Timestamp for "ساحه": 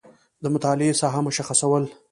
1.01-1.19